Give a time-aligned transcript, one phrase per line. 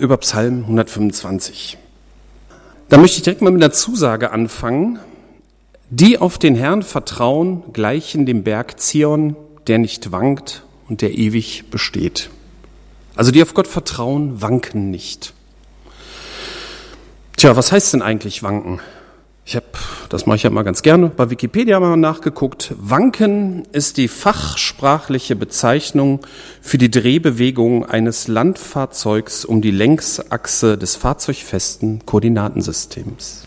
[0.00, 1.78] über Psalm 125.
[2.88, 4.98] Da möchte ich direkt mal mit einer Zusage anfangen.
[5.90, 9.36] Die auf den Herrn vertrauen, gleichen dem Berg Zion,
[9.66, 12.30] der nicht wankt und der ewig besteht.
[13.14, 15.34] Also die auf Gott vertrauen, wanken nicht.
[17.36, 18.80] Tja, was heißt denn eigentlich wanken?
[19.50, 19.66] Ich habe,
[20.10, 22.72] das mache ich ja mal ganz gerne, bei Wikipedia mal nachgeguckt.
[22.78, 26.20] Wanken ist die fachsprachliche Bezeichnung
[26.60, 33.42] für die Drehbewegung eines Landfahrzeugs um die Längsachse des fahrzeugfesten Koordinatensystems.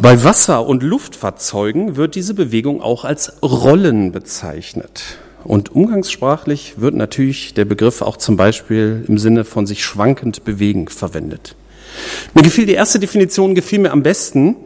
[0.00, 5.18] Bei Wasser- und Luftfahrzeugen wird diese Bewegung auch als Rollen bezeichnet.
[5.44, 10.88] Und umgangssprachlich wird natürlich der Begriff auch zum Beispiel im Sinne von sich schwankend bewegen
[10.88, 11.54] verwendet.
[12.34, 14.56] Mir gefiel die erste Definition, gefiel mir am besten.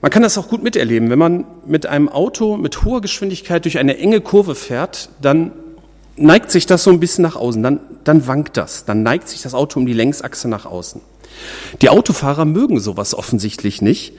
[0.00, 1.10] Man kann das auch gut miterleben.
[1.10, 5.52] Wenn man mit einem Auto mit hoher Geschwindigkeit durch eine enge Kurve fährt, dann
[6.16, 9.42] neigt sich das so ein bisschen nach außen, dann, dann wankt das, dann neigt sich
[9.42, 11.00] das Auto um die Längsachse nach außen.
[11.80, 14.12] Die Autofahrer mögen sowas offensichtlich nicht,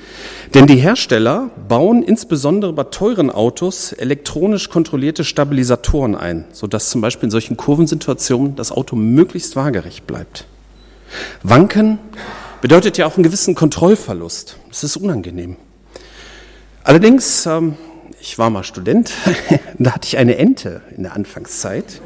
[0.54, 7.28] denn die Hersteller bauen insbesondere bei teuren Autos elektronisch kontrollierte Stabilisatoren ein, sodass zum Beispiel
[7.28, 10.46] in solchen Kurvensituationen das Auto möglichst waagerecht bleibt.
[11.44, 12.00] Wanken
[12.62, 14.58] bedeutet ja auch einen gewissen Kontrollverlust.
[14.70, 15.58] Das ist unangenehm.
[16.84, 17.76] Allerdings, ähm,
[18.22, 19.12] ich war mal Student,
[19.80, 22.02] da hatte ich eine Ente in der Anfangszeit.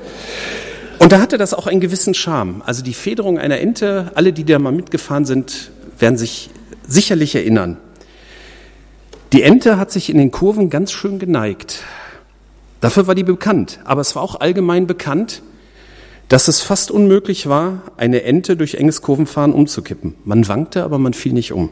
[0.98, 2.62] Und da hatte das auch einen gewissen Charme.
[2.66, 6.50] Also die Federung einer Ente, alle, die da mal mitgefahren sind, werden sich
[6.88, 7.78] sicherlich erinnern.
[9.34, 11.84] Die Ente hat sich in den Kurven ganz schön geneigt.
[12.80, 13.80] Dafür war die bekannt.
[13.84, 15.42] Aber es war auch allgemein bekannt,
[16.30, 20.16] dass es fast unmöglich war, eine Ente durch enges Kurvenfahren umzukippen.
[20.24, 21.70] Man wankte, aber man fiel nicht um.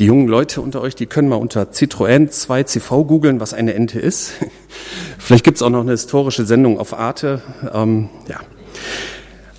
[0.00, 4.00] Die jungen Leute unter euch, die können mal unter Citroën 2CV googeln, was eine Ente
[4.00, 4.32] ist.
[5.18, 7.42] Vielleicht gibt es auch noch eine historische Sendung auf Arte.
[7.72, 8.40] Ähm, ja.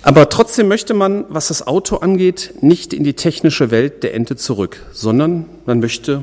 [0.02, 4.36] Aber trotzdem möchte man, was das Auto angeht, nicht in die technische Welt der Ente
[4.36, 6.22] zurück, sondern man möchte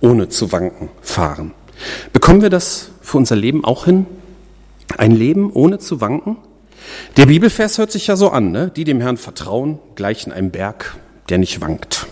[0.00, 1.52] ohne zu wanken fahren.
[2.12, 4.06] Bekommen wir das für unser Leben auch hin?
[4.98, 6.36] Ein Leben ohne zu wanken?
[7.16, 8.70] Der Bibelvers hört sich ja so an, ne?
[8.74, 10.96] die dem Herrn vertrauen, gleichen einem Berg,
[11.28, 12.06] der nicht wankt.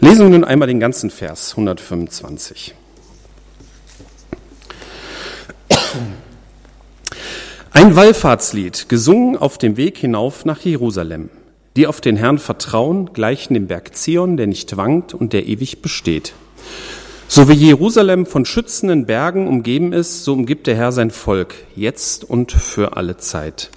[0.00, 2.74] Lesen wir nun einmal den ganzen Vers 125.
[7.72, 11.30] Ein Wallfahrtslied, gesungen auf dem Weg hinauf nach Jerusalem.
[11.76, 15.82] Die auf den Herrn vertrauen, gleichen dem Berg Zion, der nicht wankt und der ewig
[15.82, 16.32] besteht.
[17.28, 22.24] So wie Jerusalem von schützenden Bergen umgeben ist, so umgibt der Herr sein Volk, jetzt
[22.24, 23.70] und für alle Zeit.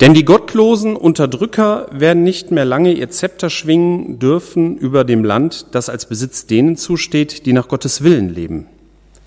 [0.00, 5.66] Denn die gottlosen Unterdrücker werden nicht mehr lange ihr Zepter schwingen dürfen über dem Land,
[5.72, 8.66] das als Besitz denen zusteht, die nach Gottes Willen leben.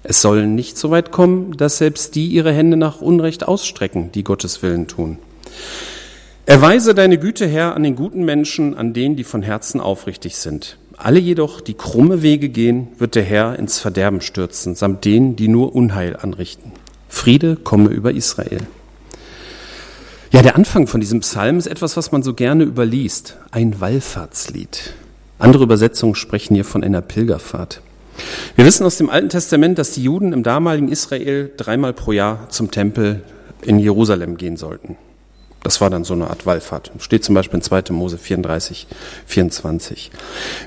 [0.03, 4.23] Es soll nicht so weit kommen, dass selbst die ihre Hände nach Unrecht ausstrecken, die
[4.23, 5.17] Gottes Willen tun.
[6.45, 10.77] Erweise deine Güte, Herr, an den guten Menschen, an denen, die von Herzen aufrichtig sind.
[10.95, 15.49] Alle jedoch, die krumme Wege gehen, wird der Herr ins Verderben stürzen, samt denen, die
[15.49, 16.71] nur Unheil anrichten.
[17.09, 18.59] Friede komme über Israel.
[20.31, 23.37] Ja, der Anfang von diesem Psalm ist etwas, was man so gerne überliest.
[23.51, 24.93] Ein Wallfahrtslied.
[25.39, 27.81] Andere Übersetzungen sprechen hier von einer Pilgerfahrt.
[28.55, 32.49] Wir wissen aus dem Alten Testament, dass die Juden im damaligen Israel dreimal pro Jahr
[32.49, 33.23] zum Tempel
[33.61, 34.97] in Jerusalem gehen sollten.
[35.63, 36.91] Das war dann so eine Art Wallfahrt.
[36.99, 37.83] Steht zum Beispiel in 2.
[37.91, 38.87] Mose 34,
[39.25, 40.11] 24.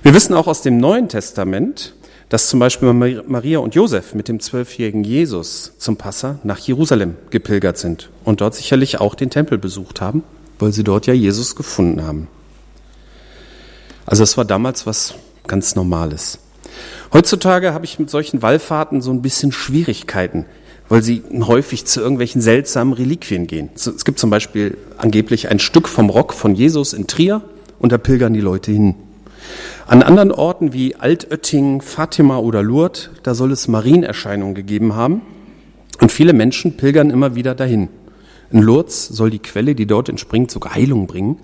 [0.03, 1.95] Wir wissen auch aus dem Neuen Testament,
[2.31, 2.93] dass zum Beispiel
[3.27, 8.55] Maria und Josef mit dem zwölfjährigen Jesus zum Passa nach Jerusalem gepilgert sind und dort
[8.55, 10.23] sicherlich auch den Tempel besucht haben,
[10.61, 12.29] weil sie dort ja Jesus gefunden haben.
[14.07, 15.15] Also es war damals was
[15.49, 16.39] ganz Normales.
[17.13, 20.47] Heutzutage habe ich mit solchen Wallfahrten so ein bisschen Schwierigkeiten,
[20.89, 23.71] weil sie häufig zu irgendwelchen seltsamen Reliquien gehen.
[23.75, 27.43] Es gibt zum Beispiel angeblich ein Stück vom Rock von Jesus in Trier
[27.81, 28.95] und da pilgern die Leute hin.
[29.91, 35.23] An anderen Orten wie Altötting, Fatima oder Lourdes, da soll es Marienerscheinungen gegeben haben.
[36.01, 37.89] Und viele Menschen pilgern immer wieder dahin.
[38.53, 41.41] In Lourdes soll die Quelle, die dort entspringt, sogar Heilung bringen,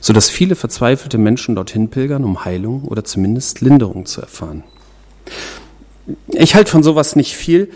[0.00, 4.64] sodass viele verzweifelte Menschen dorthin pilgern, um Heilung oder zumindest Linderung zu erfahren.
[6.32, 7.70] Ich halte von sowas nicht viel,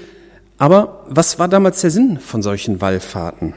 [0.58, 3.54] aber was war damals der Sinn von solchen Wallfahrten?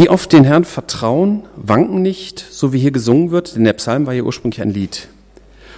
[0.00, 4.06] Die auf den Herrn vertrauen, wanken nicht, so wie hier gesungen wird, denn der Psalm
[4.06, 5.08] war ja ursprünglich ein Lied.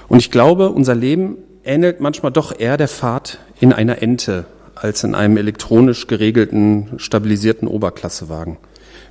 [0.06, 4.46] Und ich glaube, unser Leben ähnelt manchmal doch eher der Fahrt in einer Ente
[4.76, 8.58] als in einem elektronisch geregelten, stabilisierten Oberklassewagen.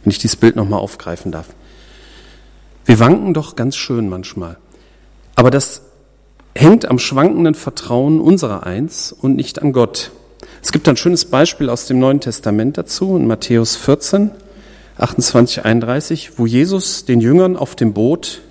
[0.01, 1.47] Wenn ich dieses Bild nochmal aufgreifen darf.
[2.85, 4.55] Wir wanken doch ganz schön manchmal.
[5.35, 5.81] Aber das
[6.55, 10.11] hängt am schwankenden Vertrauen unserer eins und nicht an Gott.
[10.63, 14.31] Es gibt ein schönes Beispiel aus dem Neuen Testament dazu, in Matthäus 14,
[14.97, 18.41] 28, 31, wo Jesus den Jüngern auf dem Boot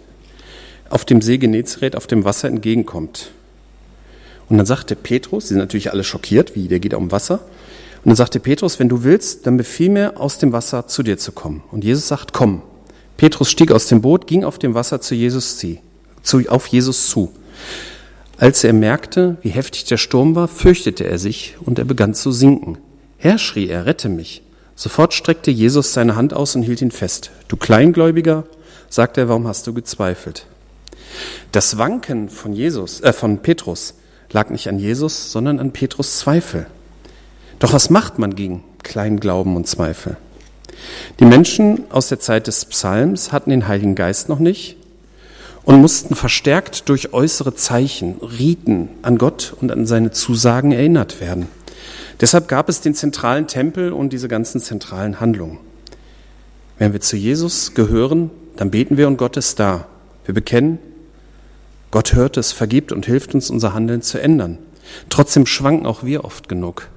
[0.90, 3.30] auf dem See Genezareth auf dem Wasser entgegenkommt.
[4.48, 7.40] Und dann sagte Petrus, sie sind natürlich alle schockiert, wie, der geht um Wasser.
[8.04, 11.16] Und dann sagte Petrus, wenn du willst, dann befiehl mir, aus dem Wasser zu dir
[11.16, 11.62] zu kommen.
[11.70, 12.62] Und Jesus sagt, komm.
[13.16, 15.58] Petrus stieg aus dem Boot, ging auf dem Wasser zu Jesus
[16.22, 17.30] zu, auf Jesus zu.
[18.38, 22.32] Als er merkte, wie heftig der Sturm war, fürchtete er sich und er begann zu
[22.32, 22.78] sinken.
[23.18, 24.42] Herr, schrie er, rette mich.
[24.80, 27.32] Sofort streckte Jesus seine Hand aus und hielt ihn fest.
[27.48, 28.44] Du Kleingläubiger,
[28.88, 30.46] sagte er, warum hast du gezweifelt?
[31.52, 33.92] Das Wanken von Jesus, äh, von Petrus
[34.30, 36.66] lag nicht an Jesus, sondern an Petrus Zweifel.
[37.58, 40.16] Doch was macht man gegen Kleinglauben und Zweifel?
[41.18, 44.78] Die Menschen aus der Zeit des Psalms hatten den Heiligen Geist noch nicht
[45.62, 51.48] und mussten verstärkt durch äußere Zeichen, Riten an Gott und an seine Zusagen erinnert werden.
[52.20, 55.58] Deshalb gab es den zentralen Tempel und diese ganzen zentralen Handlungen.
[56.78, 59.86] Wenn wir zu Jesus gehören, dann beten wir und Gott ist da.
[60.24, 60.78] Wir bekennen,
[61.90, 64.58] Gott hört es, vergibt und hilft uns, unser Handeln zu ändern.
[65.08, 66.88] Trotzdem schwanken auch wir oft genug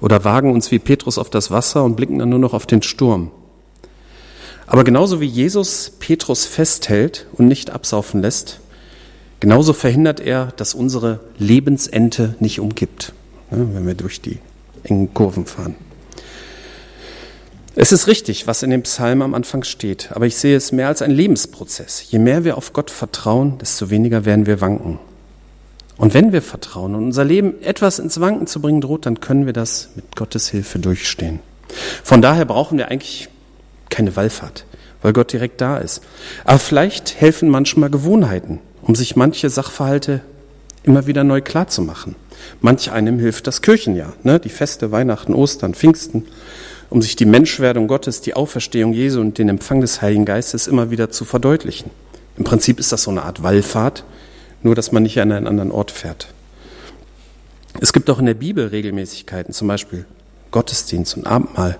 [0.00, 2.82] oder wagen uns wie Petrus auf das Wasser und blicken dann nur noch auf den
[2.82, 3.30] Sturm.
[4.66, 8.60] Aber genauso wie Jesus Petrus festhält und nicht absaufen lässt,
[9.40, 13.12] genauso verhindert er, dass unsere Lebensente nicht umkippt,
[13.50, 14.38] wenn wir durch die
[14.84, 15.74] engen Kurven fahren.
[17.76, 20.88] Es ist richtig, was in dem Psalm am Anfang steht, aber ich sehe es mehr
[20.88, 22.04] als ein Lebensprozess.
[22.10, 24.98] Je mehr wir auf Gott vertrauen, desto weniger werden wir wanken.
[25.96, 29.46] Und wenn wir vertrauen und unser Leben etwas ins Wanken zu bringen droht, dann können
[29.46, 31.40] wir das mit Gottes Hilfe durchstehen.
[32.02, 33.28] Von daher brauchen wir eigentlich
[33.88, 34.64] keine Wallfahrt,
[35.02, 36.02] weil Gott direkt da ist.
[36.44, 40.22] Aber vielleicht helfen manchmal Gewohnheiten, um sich manche Sachverhalte
[40.82, 42.16] immer wieder neu klar zu machen.
[42.60, 44.38] Manch einem hilft das Kirchenjahr, ne?
[44.40, 46.26] die Feste, Weihnachten, Ostern, Pfingsten,
[46.90, 50.90] um sich die Menschwerdung Gottes, die Auferstehung Jesu und den Empfang des Heiligen Geistes immer
[50.90, 51.90] wieder zu verdeutlichen.
[52.36, 54.04] Im Prinzip ist das so eine Art Wallfahrt,
[54.62, 56.28] nur dass man nicht an einen anderen Ort fährt.
[57.80, 60.04] Es gibt auch in der Bibel Regelmäßigkeiten, zum Beispiel
[60.50, 61.78] Gottesdienst und Abendmahl,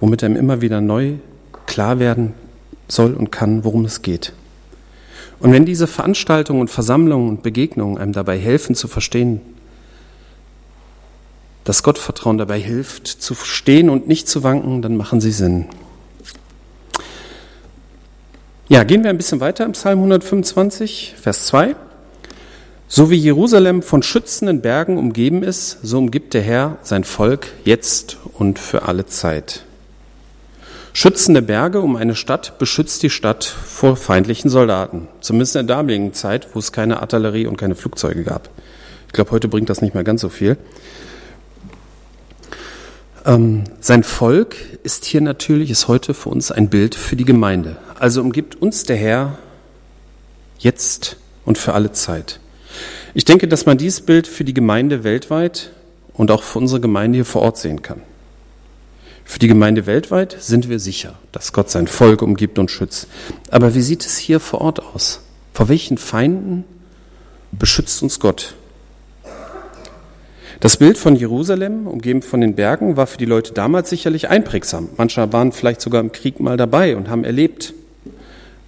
[0.00, 1.14] womit einem immer wieder neu
[1.66, 2.34] klar werden
[2.88, 4.32] soll und kann, worum es geht.
[5.38, 9.40] Und wenn diese Veranstaltungen und Versammlungen und Begegnungen einem dabei helfen zu verstehen,
[11.64, 15.66] dass Gottvertrauen dabei hilft, zu stehen und nicht zu wanken, dann machen sie Sinn.
[18.68, 21.76] Ja, gehen wir ein bisschen weiter im Psalm 125, Vers 2.
[22.88, 28.16] So wie Jerusalem von schützenden Bergen umgeben ist, so umgibt der Herr sein Volk jetzt
[28.32, 29.65] und für alle Zeit.
[30.98, 35.08] Schützende Berge um eine Stadt beschützt die Stadt vor feindlichen Soldaten.
[35.20, 38.48] Zumindest in der damaligen Zeit, wo es keine Artillerie und keine Flugzeuge gab.
[39.06, 40.56] Ich glaube, heute bringt das nicht mehr ganz so viel.
[43.26, 47.76] Ähm, sein Volk ist hier natürlich, ist heute für uns ein Bild für die Gemeinde.
[47.98, 49.36] Also umgibt uns der Herr
[50.58, 52.40] jetzt und für alle Zeit.
[53.12, 55.72] Ich denke, dass man dieses Bild für die Gemeinde weltweit
[56.14, 58.00] und auch für unsere Gemeinde hier vor Ort sehen kann.
[59.28, 63.08] Für die Gemeinde weltweit sind wir sicher, dass Gott sein Volk umgibt und schützt.
[63.50, 65.20] Aber wie sieht es hier vor Ort aus?
[65.52, 66.64] Vor welchen Feinden
[67.50, 68.54] beschützt uns Gott?
[70.60, 74.88] Das Bild von Jerusalem, umgeben von den Bergen, war für die Leute damals sicherlich einprägsam.
[74.96, 77.74] Manche waren vielleicht sogar im Krieg mal dabei und haben erlebt,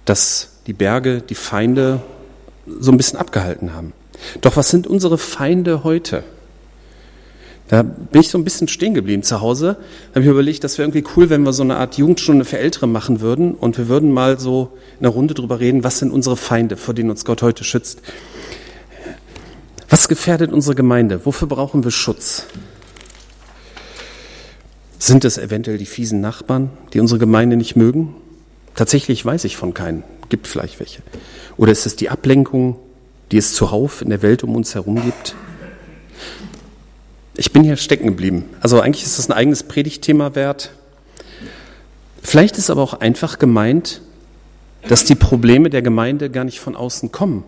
[0.03, 2.01] dass die Berge die Feinde
[2.67, 3.93] so ein bisschen abgehalten haben.
[4.41, 6.23] Doch was sind unsere Feinde heute?
[7.69, 9.77] Da bin ich so ein bisschen stehen geblieben zu Hause.
[10.09, 12.57] Da habe ich überlegt, das wäre irgendwie cool, wenn wir so eine Art Jugendstunde für
[12.57, 16.11] Ältere machen würden und wir würden mal so in einer Runde drüber reden, was sind
[16.11, 18.01] unsere Feinde, vor denen uns Gott heute schützt.
[19.87, 21.25] Was gefährdet unsere Gemeinde?
[21.25, 22.47] Wofür brauchen wir Schutz?
[24.97, 28.15] Sind es eventuell die fiesen Nachbarn, die unsere Gemeinde nicht mögen?
[28.73, 30.03] Tatsächlich weiß ich von keinen.
[30.29, 31.03] Gibt vielleicht welche.
[31.55, 32.77] Oder ist es die Ablenkung,
[33.31, 35.35] die es zuhauf in der Welt um uns herum gibt?
[37.39, 38.43] Ich bin hier stecken geblieben.
[38.59, 40.71] Also eigentlich ist das ein eigenes Predigtthema wert.
[42.21, 44.01] Vielleicht ist aber auch einfach gemeint,
[44.89, 47.45] dass die Probleme der Gemeinde gar nicht von außen kommen,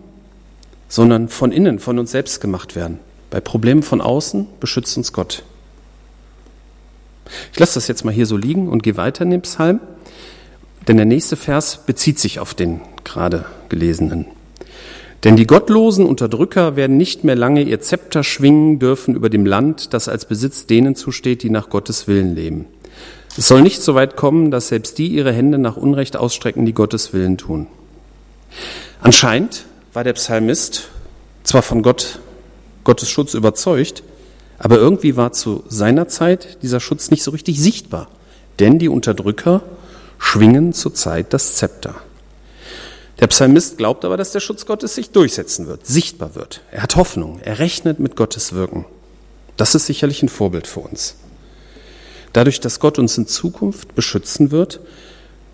[0.88, 3.00] sondern von innen, von uns selbst gemacht werden.
[3.28, 5.42] Bei Problemen von außen beschützt uns Gott.
[7.52, 9.78] Ich lasse das jetzt mal hier so liegen und gehe weiter in den Psalm,
[10.88, 14.24] denn der nächste Vers bezieht sich auf den gerade gelesenen.
[15.24, 19.94] Denn die gottlosen Unterdrücker werden nicht mehr lange ihr Zepter schwingen dürfen über dem Land,
[19.94, 22.66] das als Besitz denen zusteht, die nach Gottes Willen leben.
[23.38, 26.74] Es soll nicht so weit kommen, dass selbst die ihre Hände nach Unrecht ausstrecken, die
[26.74, 27.68] Gottes Willen tun.
[29.00, 30.88] Anscheinend war der Psalmist
[31.44, 32.18] zwar von Gott,
[32.84, 34.02] Gottes Schutz überzeugt,
[34.58, 38.08] Aber irgendwie war zu seiner Zeit dieser Schutz nicht so richtig sichtbar,
[38.60, 39.62] denn die Unterdrücker
[40.18, 41.96] schwingen zurzeit das Zepter.
[43.20, 46.62] Der Psalmist glaubt aber, dass der Schutz Gottes sich durchsetzen wird, sichtbar wird.
[46.70, 48.84] Er hat Hoffnung, er rechnet mit Gottes Wirken.
[49.56, 51.16] Das ist sicherlich ein Vorbild für uns.
[52.32, 54.80] Dadurch, dass Gott uns in Zukunft beschützen wird,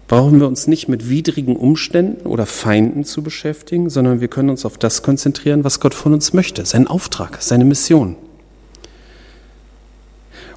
[0.06, 4.64] brauchen wir uns nicht mit widrigen Umständen oder Feinden zu beschäftigen, sondern wir können uns
[4.64, 8.16] auf das konzentrieren, was Gott von uns möchte, seinen Auftrag, seine Mission.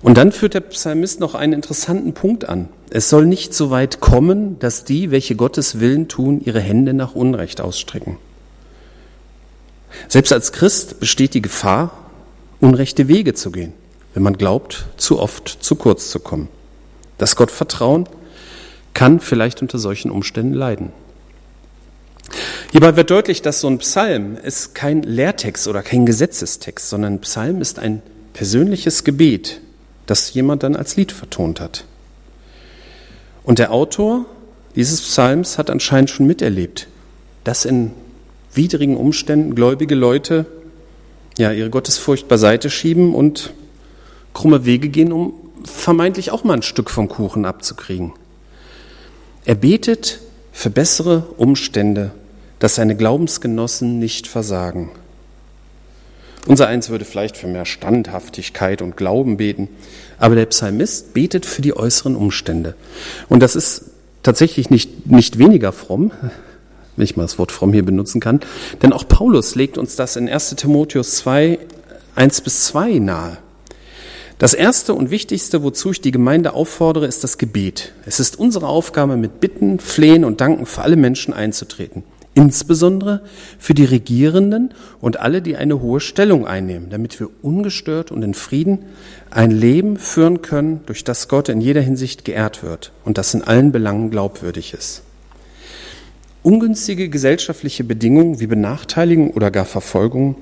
[0.02, 2.70] Und dann führt der Psalmist noch einen interessanten Punkt an.
[2.90, 7.14] Es soll nicht so weit kommen, dass die, welche Gottes Willen tun, ihre Hände nach
[7.14, 8.18] Unrecht ausstrecken.
[10.08, 11.92] Selbst als Christ besteht die Gefahr,
[12.60, 13.74] unrechte Wege zu gehen,
[14.14, 16.48] wenn man glaubt, zu oft zu kurz zu kommen.
[17.18, 18.08] Das Gottvertrauen
[18.94, 20.92] kann vielleicht unter solchen Umständen leiden.
[22.72, 27.22] Hierbei wird deutlich, dass so ein Psalm ist kein Lehrtext oder kein Gesetzestext, sondern ein
[27.22, 28.02] Psalm ist ein
[28.34, 29.62] persönliches Gebet,
[30.06, 31.86] das jemand dann als Lied vertont hat.
[33.44, 34.26] Und der Autor
[34.76, 36.88] dieses Psalms hat anscheinend schon miterlebt,
[37.44, 37.92] dass in
[38.54, 40.46] widrigen Umständen gläubige Leute
[41.38, 43.54] ja ihre Gottesfurcht beiseite schieben und
[44.34, 48.14] krumme Wege gehen, um vermeintlich auch mal ein Stück vom Kuchen abzukriegen.
[49.46, 50.20] Er betet
[50.52, 52.12] für bessere Umstände,
[52.60, 54.92] dass seine Glaubensgenossen nicht versagen.
[56.48, 59.70] Unser eins würde vielleicht für mehr Standhaftigkeit und Glauben beten,
[60.18, 62.76] aber der Psalmist betet für die äußeren Umstände.
[63.30, 63.92] Und das ist
[64.24, 66.12] tatsächlich nicht, nicht weniger fromm,
[66.96, 68.40] wenn ich mal das Wort fromm hier benutzen kann,
[68.82, 71.60] denn auch Paulus legt uns das in 1 Timotheus 2,
[72.16, 73.38] 1 bis 2 nahe.
[74.40, 77.94] Das erste und wichtigste, wozu ich die Gemeinde auffordere, ist das Gebet.
[78.08, 83.22] Es ist unsere Aufgabe, mit Bitten, Flehen und Danken für alle Menschen einzutreten insbesondere
[83.60, 88.34] für die Regierenden und alle, die eine hohe Stellung einnehmen, damit wir ungestört und in
[88.34, 88.80] Frieden
[89.30, 93.44] ein Leben führen können, durch das Gott in jeder Hinsicht geehrt wird und das in
[93.44, 95.04] allen Belangen glaubwürdig ist.
[96.44, 100.36] Ungünstige gesellschaftliche Bedingungen wie Benachteiligung oder gar Verfolgung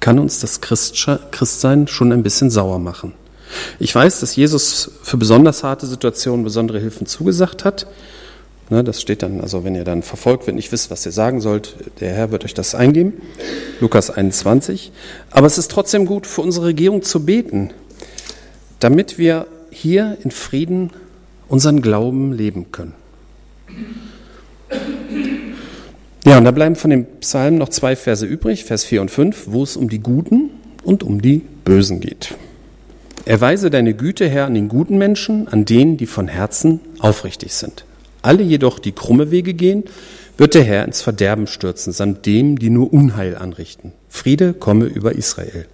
[0.00, 3.14] kann uns das Christsein schon ein bisschen sauer machen.
[3.78, 7.86] Ich weiß, dass Jesus für besonders harte Situationen besondere Hilfen zugesagt hat.
[8.70, 11.40] Ne, das steht dann, also wenn ihr dann verfolgt, wenn nicht wisst, was ihr sagen
[11.40, 13.14] sollt, der Herr wird euch das eingeben.
[13.80, 14.92] Lukas 21.
[15.30, 17.70] Aber es ist trotzdem gut für unsere Regierung zu beten,
[18.78, 20.90] damit wir hier in Frieden
[21.48, 22.94] unseren Glauben leben können.
[26.26, 29.44] Ja, und da bleiben von dem Psalm noch zwei Verse übrig, Vers 4 und 5,
[29.46, 30.50] wo es um die Guten
[30.84, 32.34] und um die Bösen geht.
[33.24, 37.84] Erweise deine Güte, Herr, an den guten Menschen, an denen, die von Herzen aufrichtig sind.
[38.22, 39.84] Alle jedoch, die krumme Wege gehen,
[40.36, 43.92] wird der Herr ins Verderben stürzen, samt dem, die nur Unheil anrichten.
[44.08, 45.66] Friede komme über Israel.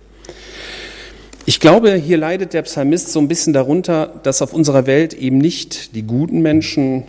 [1.46, 5.36] Ich glaube, hier leidet der Psalmist so ein bisschen darunter, dass auf unserer Welt eben
[5.36, 7.04] nicht die guten Menschen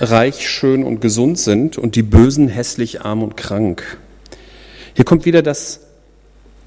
[0.00, 3.98] reich, schön und gesund sind und die Bösen hässlich, arm und krank.
[4.94, 5.80] Hier kommt wieder das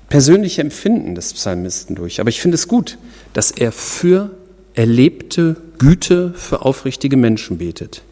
[0.10, 2.19] persönliche Empfinden des Psalmisten durch.
[2.19, 2.98] Aber ich finde es gut,
[3.31, 4.31] dass er für
[4.74, 8.03] erlebte Güte für aufrichtige Menschen betet.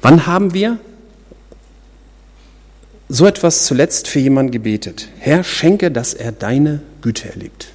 [0.00, 0.78] Wann haben wir
[3.10, 5.08] so etwas zuletzt für jemanden gebetet?
[5.18, 7.68] Herr, schenke, dass er deine Güte erlebt.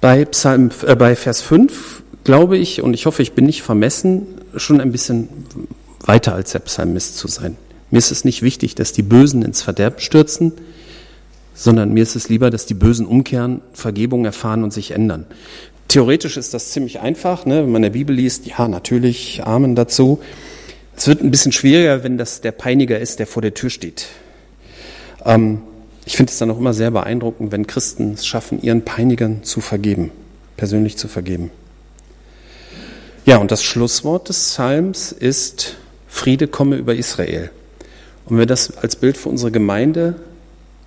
[0.00, 4.26] Bei, Psalm, äh, bei Vers 5 glaube ich, und ich hoffe, ich bin nicht vermessen,
[4.56, 5.28] schon ein bisschen
[6.00, 7.56] weiter als der Psalmist zu sein.
[7.92, 10.54] Mir ist es nicht wichtig, dass die Bösen ins Verderben stürzen,
[11.54, 15.26] sondern mir ist es lieber, dass die Bösen umkehren, Vergebung erfahren und sich ändern.
[15.88, 17.62] Theoretisch ist das ziemlich einfach, ne?
[17.62, 20.20] wenn man in der Bibel liest, ja, natürlich, Amen dazu.
[20.96, 24.06] Es wird ein bisschen schwieriger, wenn das der Peiniger ist, der vor der Tür steht.
[25.24, 25.62] Ähm,
[26.04, 29.60] ich finde es dann auch immer sehr beeindruckend, wenn Christen es schaffen, ihren Peinigern zu
[29.60, 30.10] vergeben,
[30.56, 31.50] persönlich zu vergeben.
[33.24, 35.76] Ja, und das Schlusswort des Psalms ist,
[36.08, 37.50] Friede komme über Israel.
[38.24, 40.16] Und wenn wir das als Bild für unsere Gemeinde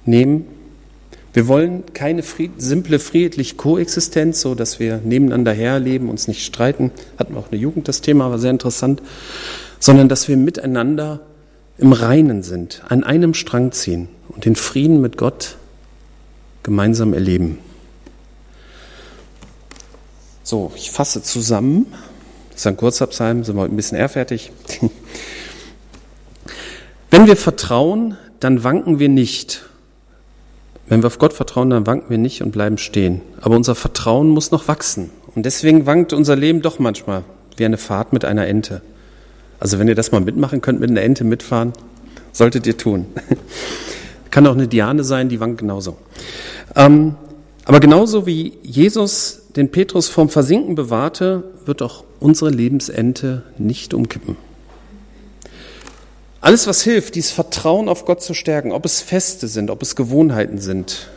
[0.06, 0.46] nehmen,
[1.38, 6.90] wir wollen keine fried, simple friedliche Koexistenz, so dass wir nebeneinander herleben, uns nicht streiten.
[7.20, 9.04] Hatten wir auch eine Jugend das Thema, war sehr interessant.
[9.80, 11.20] Sondern dass wir miteinander
[11.78, 15.58] im Reinen sind, an einem Strang ziehen und den Frieden mit Gott
[16.64, 17.60] gemeinsam erleben.
[20.42, 21.86] So, ich fasse zusammen.
[22.50, 24.52] Das ist ein kurzer Psalm, sind wir ein bisschen eher fertig.
[27.12, 29.68] Wenn wir vertrauen, dann wanken wir nicht
[30.88, 33.22] wenn wir auf Gott vertrauen, dann wanken wir nicht und bleiben stehen.
[33.42, 35.10] Aber unser Vertrauen muss noch wachsen.
[35.36, 37.24] Und deswegen wankt unser Leben doch manchmal
[37.58, 38.82] wie eine Fahrt mit einer Ente.
[39.60, 41.74] Also wenn ihr das mal mitmachen könnt, mit einer Ente mitfahren,
[42.32, 43.08] solltet ihr tun.
[44.32, 45.98] Kann auch eine Diane sein, die wankt genauso.
[46.76, 47.16] Ähm,
[47.66, 54.38] aber genauso wie Jesus den Petrus vom Versinken bewahrte, wird auch unsere Lebensente nicht umkippen.
[56.48, 59.98] Alles, was hilft, dieses Vertrauen auf Gott zu stärken, ob es Feste sind, ob es
[59.98, 61.10] Gewohnheiten sind,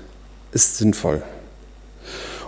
[0.50, 1.22] ist sinnvoll.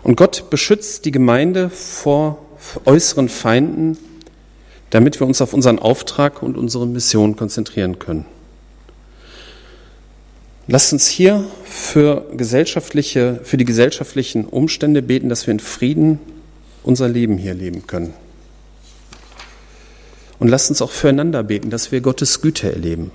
[0.03, 2.45] Und Gott beschützt die Gemeinde vor
[2.85, 3.97] äußeren Feinden,
[4.91, 8.25] damit wir uns auf unseren Auftrag und unsere Mission konzentrieren können.
[10.67, 16.19] Lasst uns hier für, gesellschaftliche, für die gesellschaftlichen Umstände beten, dass wir in Frieden
[16.83, 18.13] unser Leben hier leben können.
[20.43, 23.13] Und lasst uns auch füreinander beten, dass wir Gottes Güte erleben.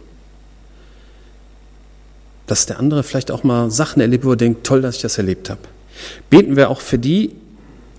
[2.45, 5.17] Dass der andere vielleicht auch mal Sachen erlebt, wo er denkt, toll, dass ich das
[5.17, 5.59] erlebt habe.
[6.29, 7.35] Beten wir auch für die,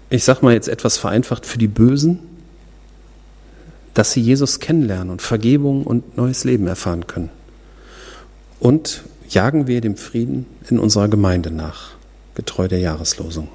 [0.08, 2.20] ich sage mal jetzt etwas vereinfacht, für die Bösen,
[3.92, 7.28] dass sie Jesus kennenlernen und Vergebung und neues Leben erfahren können.
[8.60, 11.90] Und jagen wir dem Frieden in unserer Gemeinde nach,
[12.34, 13.48] getreu der Jahreslosung.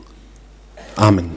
[0.95, 1.31] Amen.